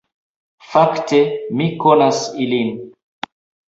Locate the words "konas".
1.87-2.27